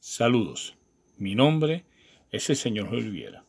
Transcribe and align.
Saludos, 0.00 0.78
mi 1.16 1.34
nombre 1.34 1.84
es 2.30 2.48
el 2.50 2.56
señor 2.56 2.86
Oliviera. 2.88 3.44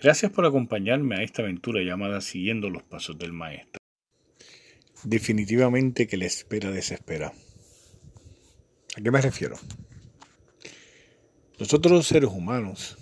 Gracias 0.00 0.30
por 0.30 0.46
acompañarme 0.46 1.16
a 1.16 1.22
esta 1.24 1.42
aventura 1.42 1.82
llamada 1.82 2.20
Siguiendo 2.20 2.70
los 2.70 2.84
Pasos 2.84 3.18
del 3.18 3.32
Maestro. 3.32 3.80
Definitivamente 5.02 6.06
que 6.06 6.16
la 6.16 6.26
espera 6.26 6.70
desespera. 6.70 7.32
¿A 8.96 9.00
qué 9.02 9.10
me 9.10 9.20
refiero? 9.20 9.56
Nosotros 11.58 12.06
seres 12.06 12.30
humanos 12.30 12.96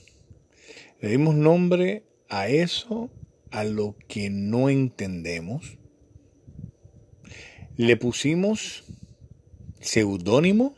le 1.03 1.11
dimos 1.11 1.35
nombre 1.35 2.05
a 2.31 2.49
eso 2.49 3.11
a 3.51 3.65
lo 3.65 3.97
que 4.09 4.31
no 4.31 4.71
entendemos. 4.71 5.77
Le 7.77 7.99
pusimos 7.99 8.85
seudónimo 9.79 10.75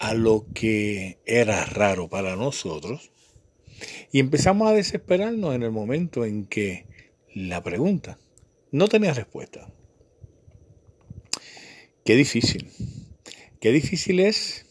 a 0.00 0.14
lo 0.14 0.46
que 0.54 1.18
era 1.26 1.64
raro 1.66 2.08
para 2.08 2.34
nosotros 2.34 3.12
y 4.10 4.18
empezamos 4.18 4.68
a 4.68 4.74
desesperarnos 4.74 5.54
en 5.54 5.62
el 5.62 5.70
momento 5.70 6.24
en 6.24 6.46
que 6.46 6.86
la 7.34 7.62
pregunta 7.62 8.18
no 8.72 8.88
tenía 8.88 9.12
respuesta. 9.12 9.70
Qué 12.04 12.16
difícil. 12.16 12.70
Qué 13.60 13.72
difícil 13.72 14.20
es 14.20 14.64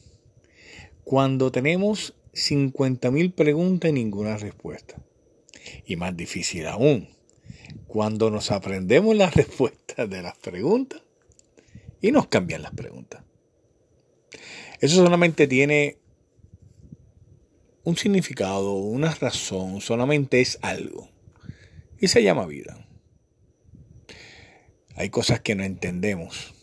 cuando 1.04 1.52
tenemos 1.52 2.16
50.000 2.34 3.34
preguntas 3.34 3.90
y 3.90 3.94
ninguna 3.94 4.36
respuesta. 4.36 5.00
Y 5.86 5.96
más 5.96 6.18
difícil 6.18 6.66
aún, 6.66 7.08
cuando 7.88 8.32
nos 8.32 8.50
aprendemos 8.50 9.16
las 9.16 9.36
respuestas 9.36 10.10
de 10.10 10.24
las 10.24 10.38
preguntas 10.38 11.04
y 12.02 12.12
nos 12.12 12.28
cambian 12.28 12.64
las 12.64 12.72
preguntas. 12.72 13.29
Eso 14.80 14.96
solamente 14.96 15.48
tiene 15.48 15.98
un 17.84 17.98
significado, 17.98 18.74
una 18.74 19.14
razón, 19.14 19.82
solamente 19.82 20.42
es 20.42 20.60
algo. 20.62 21.10
Y 22.00 22.08
se 22.08 22.24
llama 22.24 22.46
vida. 22.46 22.88
Hay 24.96 25.10
cosas 25.10 25.42
que 25.42 25.56
no 25.56 25.64
entendemos. 25.64 26.54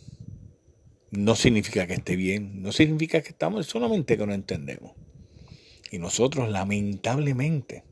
No 1.11 1.37
significa 1.37 1.87
que 1.87 1.95
esté 1.95 2.17
bien, 2.17 2.63
no 2.63 2.73
significa 2.73 3.23
que 3.23 3.31
estamos, 3.31 3.67
solamente 3.67 4.19
que 4.19 4.27
no 4.27 4.35
entendemos. 4.35 4.93
Y 5.91 5.99
nosotros, 5.99 6.51
lamentablemente, 6.51 7.85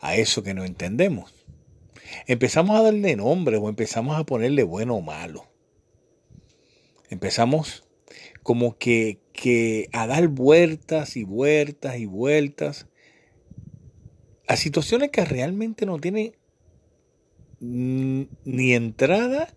a 0.00 0.16
eso 0.16 0.42
que 0.42 0.54
no 0.54 0.64
entendemos, 0.64 1.34
empezamos 2.26 2.78
a 2.78 2.82
darle 2.82 3.16
nombre 3.16 3.56
o 3.56 3.68
empezamos 3.68 4.16
a 4.16 4.24
ponerle 4.24 4.62
bueno 4.62 4.96
o 4.96 5.00
malo. 5.00 5.48
Empezamos 7.10 7.84
como 8.42 8.78
que, 8.78 9.20
que 9.32 9.88
a 9.92 10.06
dar 10.06 10.28
vueltas 10.28 11.16
y 11.16 11.24
vueltas 11.24 11.98
y 11.98 12.06
vueltas 12.06 12.86
a 14.48 14.56
situaciones 14.56 15.10
que 15.10 15.24
realmente 15.24 15.86
no 15.86 15.98
tienen 15.98 16.34
ni 17.60 18.72
entrada 18.72 19.54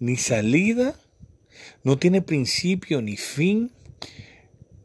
ni 0.00 0.16
salida, 0.16 0.98
no 1.84 1.98
tiene 1.98 2.20
principio 2.20 3.00
ni 3.00 3.16
fin, 3.16 3.72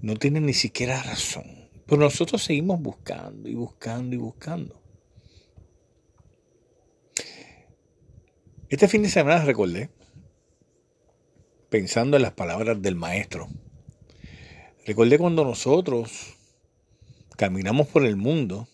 no 0.02 0.16
tiene 0.16 0.40
ni 0.40 0.54
siquiera 0.54 1.02
razón. 1.02 1.70
Pero 1.88 2.02
nosotros 2.02 2.44
seguimos 2.44 2.80
buscando 2.80 3.50
y 3.50 3.56
buscando 3.56 4.16
y 4.16 4.20
buscando. 4.20 4.80
Este 8.70 8.88
fin 8.88 9.02
de 9.02 9.10
semana 9.10 9.44
recordé 9.44 9.90
pensando 11.70 12.18
en 12.18 12.24
las 12.24 12.34
palabras 12.34 12.82
del 12.82 12.96
maestro. 12.96 13.48
Recordé 14.86 15.18
cuando 15.18 15.44
nosotros 15.44 16.36
caminamos 17.38 17.88
por 17.88 18.06
el 18.06 18.16
mundo 18.16 18.68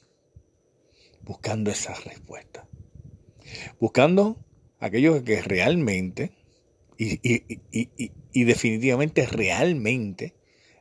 buscando 1.22 1.72
esas 1.72 2.04
respuestas, 2.06 2.66
buscando 3.80 4.38
aquello 4.80 5.24
que 5.24 5.42
realmente 5.42 6.32
y, 6.98 7.20
y, 8.32 8.44
definitivamente 8.46 9.26
realmente 9.26 10.34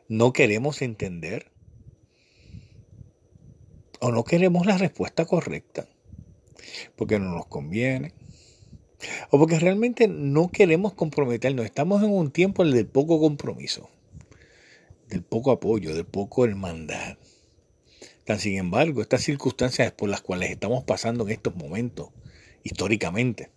no 0.09 0.33
queremos 0.33 0.83
entender 0.83 1.51
o 4.01 4.13
no 4.13 4.23
queremos 4.23 4.67
la 4.67 4.79
respuesta 4.79 5.25
correcta, 5.25 5.89
porque 6.95 7.19
no 7.19 7.31
nos 7.35 7.47
conviene, 7.47 8.13
o 9.31 9.39
porque 9.39 9.59
realmente 9.59 10.09
no 10.09 10.51
queremos 10.51 10.95
comprometernos. 10.95 11.65
Estamos 11.65 12.03
en 12.03 12.11
un 12.11 12.31
tiempo 12.31 12.65
del 12.65 12.87
poco 12.87 13.21
compromiso, 13.21 13.91
del 15.09 15.23
poco 15.23 15.51
apoyo, 15.51 15.95
del 15.95 16.07
poco 16.07 16.45
hermandad. 16.45 17.19
Tan 18.25 18.39
sin 18.39 18.57
embargo, 18.57 19.03
estas 19.03 19.23
circunstancias 19.23 19.93
por 19.93 20.09
las 20.09 20.23
cuales 20.23 20.51
estamos 20.51 20.85
pasando 20.85 21.25
en 21.25 21.33
estos 21.33 21.55
momentos, 21.57 22.09
históricamente, 22.63 23.51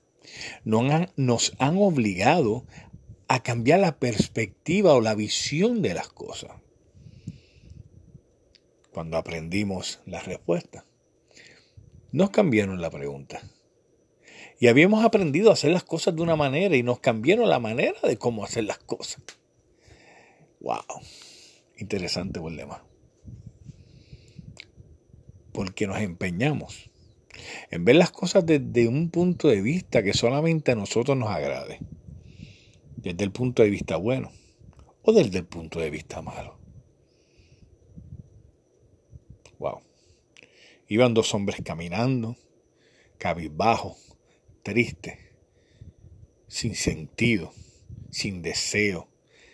nos 0.66 0.92
han, 0.92 1.12
nos 1.16 1.54
han 1.60 1.78
obligado 1.78 2.66
a 3.30 3.44
cambiar 3.44 3.80
la 3.80 3.98
perspectiva 3.98 4.94
o 4.94 5.02
la 5.02 5.16
visión 5.16 5.82
de 5.82 5.94
las 5.94 6.10
cosas. 6.10 6.52
Cuando 8.92 9.18
aprendimos 9.18 10.00
la 10.06 10.22
respuesta, 10.22 10.86
nos 12.12 12.30
cambiaron 12.32 12.82
la 12.82 12.90
pregunta. 12.90 13.42
Y 14.60 14.68
habíamos 14.68 15.04
aprendido 15.06 15.50
a 15.50 15.54
hacer 15.54 15.72
las 15.72 15.84
cosas 15.84 16.16
de 16.16 16.22
una 16.22 16.36
manera 16.36 16.76
y 16.76 16.84
nos 16.84 17.00
cambiaron 17.00 17.48
la 17.50 17.60
manera 17.60 18.00
de 18.02 18.18
cómo 18.18 18.44
hacer 18.44 18.64
las 18.64 18.80
cosas. 18.80 19.22
¡Wow! 20.60 20.82
Interesante 21.78 22.40
problema. 22.40 22.84
Porque 25.52 25.86
nos 25.86 26.00
empeñamos 26.00 26.90
en 27.70 27.86
ver 27.86 27.96
las 27.98 28.12
cosas 28.12 28.46
desde 28.46 28.88
un 28.88 29.10
punto 29.10 29.48
de 29.48 29.62
vista 29.62 30.02
que 30.02 30.14
solamente 30.14 30.72
a 30.72 30.76
nosotros 30.76 31.16
nos 31.16 31.30
agrade. 31.30 31.80
Desde 32.96 33.24
el 33.24 33.32
punto 33.32 33.62
de 33.62 33.70
vista 33.70 33.98
bueno 33.98 34.32
o 35.04 35.14
desde 35.14 35.38
el 35.38 35.46
punto 35.46 35.80
de 35.80 35.92
vista 35.92 36.22
malo. 36.22 36.58
Wow. 39.60 39.82
Iban 40.88 41.14
dos 41.14 41.34
hombres 41.34 41.62
caminando, 41.64 42.36
cabizbajo, 43.18 43.98
triste, 44.68 45.18
sin 46.50 46.76
sentido, 46.76 47.54
sin 48.12 48.42
deseo, 48.42 49.08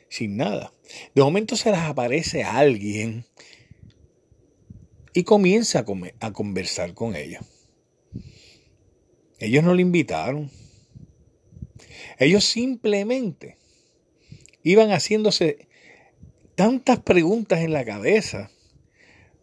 sin 0.10 0.38
nada. 0.38 0.74
De 1.14 1.22
momento 1.22 1.56
se 1.56 1.70
les 1.70 1.82
aparece 1.82 2.44
alguien 2.44 3.24
y 5.14 5.24
comienza 5.24 5.86
a, 6.20 6.34
conversar 6.34 6.96
con 6.96 7.16
ellos. 7.16 7.46
Ellos 9.38 9.64
no 9.64 9.76
le 9.76 9.84
invitaron. 9.84 10.50
Ellos 12.18 12.44
simplemente 12.44 13.58
iban 14.64 14.90
haciéndose 14.90 15.68
tantas 16.56 17.02
preguntas 17.02 17.60
en 17.60 17.72
la 17.72 17.86
cabeza 17.86 18.50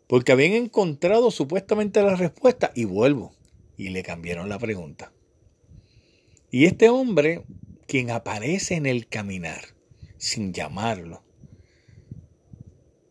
porque 0.09 0.33
habían 0.33 0.55
encontrado 0.55 1.31
supuestamente 1.31 2.03
la 2.03 2.17
respuesta 2.17 2.73
y 2.75 2.87
vuelvo 2.87 3.37
y 3.77 3.91
le 3.91 4.03
cambiaron 4.03 4.49
la 4.49 4.59
pregunta. 4.59 5.13
Y 6.51 6.65
este 6.65 6.89
hombre, 6.89 7.45
quien 7.87 8.11
aparece 8.11 8.75
en 8.75 8.87
el 8.87 9.07
caminar, 9.07 9.63
sin 10.17 10.53
llamarlo, 10.53 11.23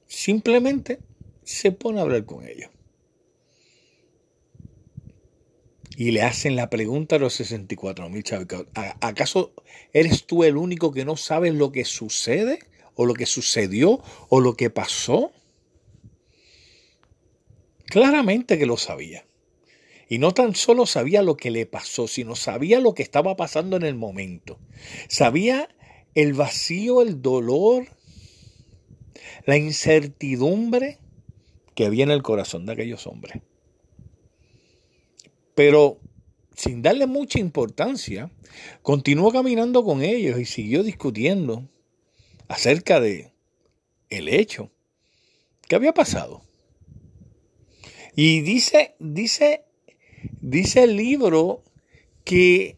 simplemente 0.08 1.00
se 1.44 1.72
pone 1.72 2.00
a 2.00 2.02
hablar 2.04 2.26
con 2.26 2.46
ellos. 2.46 2.70
Y 5.96 6.12
le 6.12 6.22
hacen 6.22 6.56
la 6.56 6.70
pregunta 6.70 7.18
a 7.18 7.20
los 7.20 7.34
64 7.34 8.10
mil 8.10 8.24
¿Acaso 9.02 9.54
eres 9.92 10.26
tú 10.26 10.44
el 10.44 10.56
único 10.56 10.94
que 10.94 11.04
no 11.04 11.18
sabes 11.18 11.54
lo 11.54 11.72
que 11.72 11.84
sucede? 11.84 12.60
¿O 12.96 13.06
lo 13.06 13.14
que 13.14 13.26
sucedió? 13.26 14.02
¿O 14.30 14.40
lo 14.40 14.56
que 14.56 14.70
pasó? 14.70 15.32
Claramente 17.86 18.58
que 18.58 18.66
lo 18.66 18.78
sabía. 18.78 19.26
Y 20.10 20.18
no 20.18 20.34
tan 20.34 20.56
solo 20.56 20.88
sabía 20.88 21.22
lo 21.22 21.38
que 21.38 21.52
le 21.52 21.68
pasó, 21.68 22.08
sino 22.08 22.36
sabía 22.36 22.80
lo 22.80 22.96
que 22.96 23.04
estaba 23.04 23.36
pasando 23.36 23.78
en 23.78 23.84
el 23.84 23.94
momento. 23.94 24.60
Sabía 25.08 25.70
el 26.16 26.34
vacío, 26.34 27.04
el 27.04 27.22
dolor, 27.22 27.88
la 29.46 29.56
incertidumbre 29.56 30.98
que 31.76 31.86
había 31.86 32.04
en 32.04 32.12
el 32.12 32.24
corazón 32.24 32.66
de 32.66 32.74
aquellos 32.74 33.06
hombres. 33.06 33.44
Pero 35.54 36.00
sin 36.56 36.82
darle 36.82 37.06
mucha 37.06 37.40
importancia, 37.40 38.32
continuó 38.82 39.32
caminando 39.32 39.84
con 39.84 40.02
ellos 40.02 40.40
y 40.40 40.46
siguió 40.46 40.84
discutiendo 40.84 41.70
acerca 42.48 43.00
de 43.00 43.32
el 44.10 44.28
hecho 44.28 44.72
que 45.68 45.76
había 45.76 45.94
pasado. 45.94 46.42
Y 48.16 48.42
dice, 48.42 48.96
dice 49.00 49.69
Dice 50.50 50.82
el 50.82 50.96
libro 50.96 51.64
que 52.24 52.76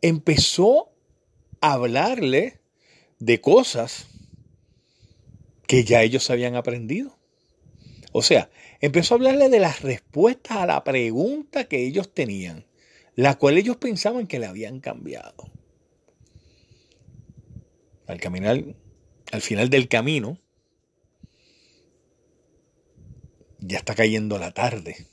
empezó 0.00 0.90
a 1.60 1.74
hablarle 1.74 2.60
de 3.18 3.42
cosas 3.42 4.06
que 5.66 5.84
ya 5.84 6.00
ellos 6.00 6.30
habían 6.30 6.54
aprendido. 6.56 7.18
O 8.12 8.22
sea, 8.22 8.48
empezó 8.80 9.12
a 9.12 9.16
hablarle 9.16 9.50
de 9.50 9.60
las 9.60 9.82
respuestas 9.82 10.56
a 10.56 10.66
la 10.66 10.82
pregunta 10.82 11.64
que 11.64 11.84
ellos 11.84 12.14
tenían, 12.14 12.64
la 13.16 13.36
cual 13.36 13.58
ellos 13.58 13.76
pensaban 13.76 14.26
que 14.26 14.38
le 14.38 14.46
habían 14.46 14.80
cambiado. 14.80 15.52
Al 18.06 18.18
al 19.30 19.40
final 19.42 19.68
del 19.68 19.88
camino, 19.88 20.38
ya 23.58 23.76
está 23.76 23.94
cayendo 23.94 24.38
la 24.38 24.52
tarde. 24.52 25.06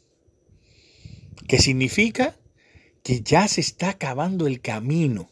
¿Qué 1.48 1.60
significa? 1.60 2.38
Que 3.04 3.22
ya 3.22 3.48
se 3.48 3.62
está 3.62 3.90
acabando 3.90 4.48
el 4.48 4.62
camino. 4.62 5.30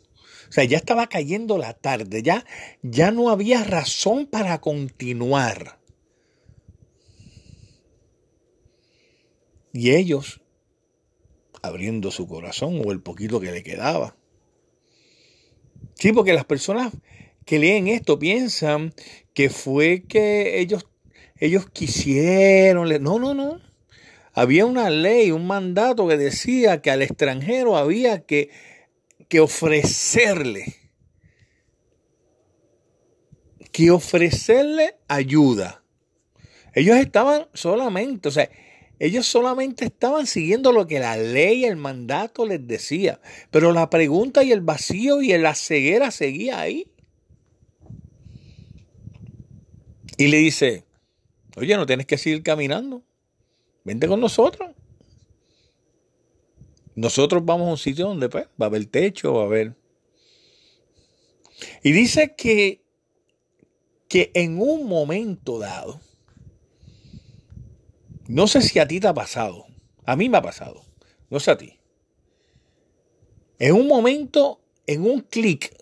O 0.50 0.51
sea, 0.51 0.63
ya 0.63 0.77
estaba 0.77 1.07
cayendo 1.07 1.57
la 1.59 1.73
tarde, 1.73 2.23
ya, 2.23 2.44
ya 2.81 3.11
no 3.11 3.29
había 3.29 3.63
razón 3.63 4.25
para 4.25 4.59
continuar. 4.59 5.79
Y 9.71 9.91
ellos, 9.91 10.41
abriendo 11.61 12.09
su 12.09 12.27
corazón 12.27 12.81
o 12.83 12.91
el 12.91 13.01
poquito 13.01 13.39
que 13.39 13.51
le 13.51 13.61
quedaba. 13.61 14.15
Sí, 15.94 16.11
porque 16.13 16.33
las 16.33 16.45
personas 16.45 16.94
que 17.45 17.59
leen 17.59 17.88
esto 17.88 18.17
piensan 18.17 18.94
que 19.33 19.50
fue 19.50 20.03
que 20.07 20.59
ellos, 20.59 20.88
ellos 21.38 21.69
quisieron. 21.69 22.89
No, 23.03 23.19
no, 23.19 23.35
no. 23.35 23.69
Había 24.34 24.66
una 24.66 24.90
ley, 24.90 25.31
un 25.31 25.48
mandato 25.48 26.08
que 26.08 26.18
decía 26.18 26.81
que 26.81 26.92
al 26.92 27.02
extranjero 27.02 27.78
había 27.78 28.22
que 28.22 28.50
que 29.30 29.40
ofrecerle, 29.40 30.76
que 33.72 33.92
ofrecerle 33.92 34.96
ayuda. 35.08 35.84
Ellos 36.74 36.98
estaban 36.98 37.48
solamente, 37.54 38.28
o 38.28 38.31
sea, 38.31 38.50
ellos 38.98 39.28
solamente 39.28 39.86
estaban 39.86 40.26
siguiendo 40.26 40.74
lo 40.74 40.88
que 40.88 41.00
la 41.00 41.16
ley, 41.16 41.64
el 41.64 41.78
mandato 41.78 42.46
les 42.46 42.68
decía. 42.68 43.22
Pero 43.52 43.72
la 43.72 43.90
pregunta 43.90 44.44
y 44.44 44.52
el 44.52 44.62
vacío 44.62 45.22
y 45.22 45.38
la 45.38 45.56
ceguera 45.56 46.12
seguía 46.12 46.60
ahí. 46.60 46.92
Y 50.18 50.28
le 50.28 50.38
dice, 50.38 50.84
oye, 51.56 51.78
no 51.78 51.86
tienes 51.86 52.08
que 52.08 52.18
seguir 52.18 52.44
caminando. 52.44 53.04
Vente 53.84 54.08
con 54.08 54.20
nosotros. 54.20 54.72
Nosotros 56.96 57.46
vamos 57.46 57.68
a 57.68 57.72
un 57.72 57.78
sitio 57.78 58.08
donde 58.08 58.30
pues, 58.30 58.46
va 58.62 58.66
a 58.66 58.70
haber 58.70 58.86
techo, 58.88 59.34
va 59.34 59.44
a 59.44 59.46
haber... 59.46 59.76
Y 61.84 61.92
dice 61.92 62.36
que, 62.36 62.81
que 64.08 64.31
en 64.34 64.62
un 64.62 64.88
momento 64.88 65.60
dado, 65.60 66.00
no 68.28 68.48
sé 68.48 68.62
si 68.62 68.80
a 68.80 68.88
ti 68.88 69.00
te 69.00 69.08
ha 69.08 69.14
pasado, 69.14 69.66
a 70.06 70.16
mí 70.16 70.30
me 70.30 70.38
ha 70.38 70.42
pasado, 70.42 70.84
no 71.30 71.40
sé 71.40 71.52
a 71.52 71.58
ti. 71.58 71.80
En 73.60 73.76
un 73.76 73.88
momento, 73.88 74.62
en 74.88 75.04
un 75.06 75.22
clic, 75.22 75.76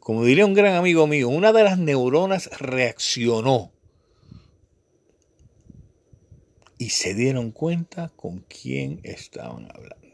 como 0.00 0.24
diría 0.24 0.46
un 0.46 0.54
gran 0.54 0.74
amigo 0.74 1.06
mío, 1.06 1.28
una 1.28 1.52
de 1.52 1.64
las 1.64 1.78
neuronas 1.78 2.48
reaccionó 2.58 3.75
y 6.78 6.90
se 6.90 7.14
dieron 7.14 7.50
cuenta 7.50 8.10
con 8.16 8.44
quién 8.48 9.00
estaban 9.02 9.68
hablando. 9.70 10.06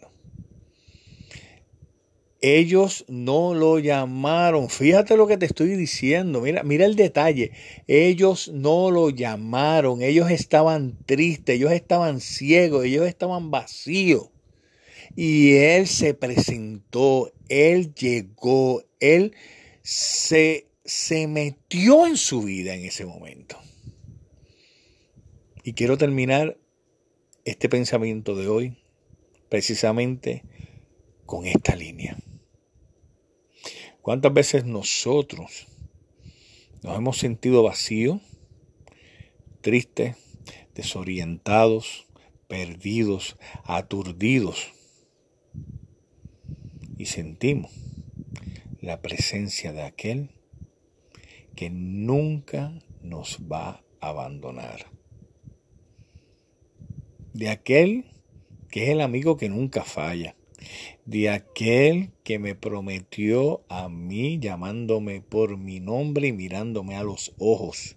Ellos 2.44 3.04
no 3.06 3.54
lo 3.54 3.78
llamaron. 3.78 4.68
Fíjate 4.68 5.16
lo 5.16 5.28
que 5.28 5.38
te 5.38 5.46
estoy 5.46 5.76
diciendo. 5.76 6.40
Mira, 6.40 6.64
mira 6.64 6.86
el 6.86 6.96
detalle. 6.96 7.52
Ellos 7.86 8.48
no 8.52 8.90
lo 8.90 9.10
llamaron. 9.10 10.02
Ellos 10.02 10.28
estaban 10.28 10.98
tristes. 11.06 11.54
Ellos 11.54 11.70
estaban 11.70 12.20
ciegos. 12.20 12.84
Ellos 12.84 13.06
estaban 13.06 13.52
vacíos. 13.52 14.30
Y 15.14 15.52
Él 15.52 15.86
se 15.86 16.14
presentó. 16.14 17.32
Él 17.48 17.94
llegó. 17.94 18.82
Él 18.98 19.34
se, 19.82 20.66
se 20.84 21.28
metió 21.28 22.08
en 22.08 22.16
su 22.16 22.42
vida 22.42 22.74
en 22.74 22.84
ese 22.84 23.06
momento. 23.06 23.56
Y 25.64 25.74
quiero 25.74 25.96
terminar 25.96 26.58
este 27.44 27.68
pensamiento 27.68 28.34
de 28.34 28.48
hoy 28.48 28.78
precisamente 29.48 30.42
con 31.24 31.46
esta 31.46 31.76
línea. 31.76 32.18
¿Cuántas 34.00 34.34
veces 34.34 34.64
nosotros 34.64 35.68
nos 36.82 36.96
hemos 36.96 37.16
sentido 37.18 37.62
vacíos, 37.62 38.20
tristes, 39.60 40.16
desorientados, 40.74 42.06
perdidos, 42.48 43.36
aturdidos? 43.62 44.72
Y 46.98 47.06
sentimos 47.06 47.70
la 48.80 49.00
presencia 49.00 49.72
de 49.72 49.82
aquel 49.82 50.30
que 51.54 51.70
nunca 51.70 52.72
nos 53.00 53.38
va 53.48 53.84
a 54.00 54.08
abandonar 54.08 55.01
de 57.32 57.48
aquel 57.48 58.06
que 58.70 58.84
es 58.84 58.90
el 58.90 59.00
amigo 59.00 59.36
que 59.36 59.48
nunca 59.48 59.84
falla, 59.84 60.34
de 61.04 61.28
aquel 61.30 62.10
que 62.24 62.38
me 62.38 62.54
prometió 62.54 63.64
a 63.68 63.88
mí 63.88 64.38
llamándome 64.38 65.20
por 65.20 65.58
mi 65.58 65.80
nombre 65.80 66.28
y 66.28 66.32
mirándome 66.32 66.96
a 66.96 67.02
los 67.02 67.34
ojos. 67.38 67.96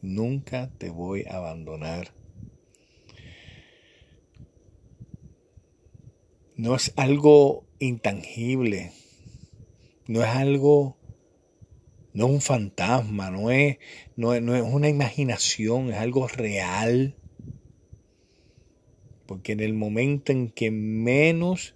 Nunca 0.00 0.70
te 0.78 0.90
voy 0.90 1.24
a 1.28 1.36
abandonar. 1.36 2.12
No 6.56 6.74
es 6.74 6.92
algo 6.96 7.64
intangible, 7.78 8.92
no 10.06 10.22
es 10.22 10.28
algo 10.28 10.96
no 12.14 12.26
es 12.26 12.32
un 12.32 12.40
fantasma, 12.40 13.30
no 13.30 13.50
es, 13.50 13.78
no 14.16 14.34
es, 14.34 14.42
una 14.42 14.88
imaginación, 14.88 15.90
es 15.90 15.96
algo 15.96 16.28
real. 16.28 17.14
Porque 19.26 19.52
en 19.52 19.60
el 19.60 19.72
momento 19.72 20.32
en 20.32 20.50
que 20.50 20.70
menos, 20.70 21.74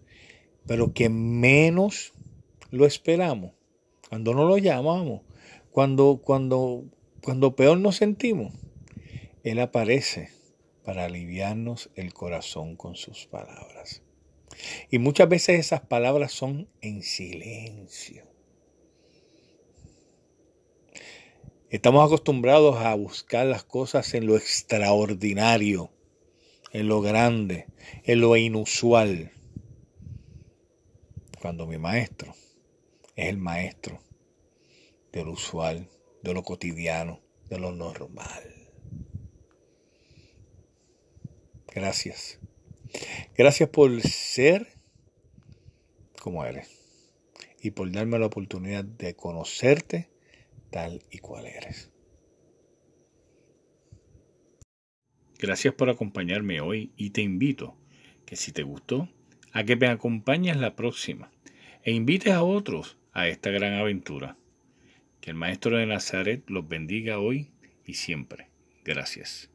pero 0.66 0.92
que 0.92 1.08
menos 1.08 2.12
lo 2.70 2.84
esperamos, 2.84 3.52
cuando 4.08 4.34
no 4.34 4.44
lo 4.44 4.58
llamamos, 4.58 5.22
cuando, 5.70 6.20
cuando, 6.22 6.84
cuando 7.22 7.56
peor 7.56 7.78
nos 7.78 7.96
sentimos, 7.96 8.52
Él 9.42 9.58
aparece 9.60 10.30
para 10.84 11.06
aliviarnos 11.06 11.90
el 11.94 12.12
corazón 12.12 12.76
con 12.76 12.94
sus 12.94 13.26
palabras. 13.26 14.02
Y 14.90 14.98
muchas 14.98 15.28
veces 15.28 15.58
esas 15.58 15.80
palabras 15.80 16.32
son 16.32 16.68
en 16.80 17.02
silencio. 17.02 18.35
Estamos 21.68 22.06
acostumbrados 22.06 22.76
a 22.76 22.94
buscar 22.94 23.44
las 23.44 23.64
cosas 23.64 24.14
en 24.14 24.26
lo 24.26 24.36
extraordinario, 24.36 25.90
en 26.70 26.86
lo 26.86 27.00
grande, 27.00 27.66
en 28.04 28.20
lo 28.20 28.36
inusual. 28.36 29.32
Cuando 31.42 31.66
mi 31.66 31.76
maestro 31.76 32.36
es 33.16 33.28
el 33.28 33.38
maestro 33.38 33.98
de 35.10 35.24
lo 35.24 35.32
usual, 35.32 35.88
de 36.22 36.34
lo 36.34 36.44
cotidiano, 36.44 37.20
de 37.48 37.58
lo 37.58 37.72
normal. 37.72 38.44
Gracias. 41.74 42.38
Gracias 43.36 43.68
por 43.70 44.00
ser 44.02 44.68
como 46.22 46.44
eres 46.44 46.68
y 47.60 47.72
por 47.72 47.90
darme 47.90 48.20
la 48.20 48.26
oportunidad 48.26 48.84
de 48.84 49.16
conocerte 49.16 50.15
tal 50.76 51.02
y 51.10 51.20
cual 51.20 51.46
eres. 51.46 51.90
Gracias 55.38 55.72
por 55.72 55.88
acompañarme 55.88 56.60
hoy 56.60 56.92
y 56.98 57.10
te 57.10 57.22
invito 57.22 57.78
que 58.26 58.36
si 58.36 58.52
te 58.52 58.62
gustó, 58.62 59.08
a 59.52 59.64
que 59.64 59.76
me 59.76 59.86
acompañes 59.86 60.58
la 60.58 60.76
próxima 60.76 61.30
e 61.82 61.92
invites 61.92 62.34
a 62.34 62.42
otros 62.42 62.98
a 63.12 63.26
esta 63.26 63.48
gran 63.48 63.72
aventura. 63.72 64.36
Que 65.22 65.30
el 65.30 65.36
Maestro 65.36 65.78
de 65.78 65.86
Nazaret 65.86 66.44
los 66.50 66.68
bendiga 66.68 67.20
hoy 67.20 67.52
y 67.86 67.94
siempre. 67.94 68.50
Gracias. 68.84 69.50